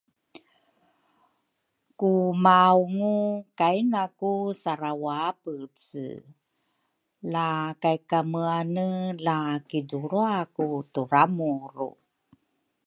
kumaungu 1.99 3.15
kainaw 3.59 4.21
sarawabece 4.61 6.07
la 7.33 7.47
kaykameane 7.83 8.89
la 9.25 9.37
kidulruaku 9.69 10.65
turamuru. 10.93 11.89